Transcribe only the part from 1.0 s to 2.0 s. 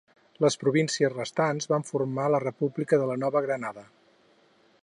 restants van